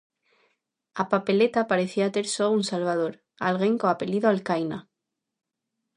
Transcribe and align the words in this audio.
A 1.01 1.03
papeleta 1.11 1.69
parecía 1.71 2.13
ter 2.15 2.27
só 2.35 2.45
un 2.57 2.63
salvador: 2.71 3.13
alguén 3.47 3.73
co 3.79 3.87
apelido 3.89 4.27
Alcaina. 4.29 4.79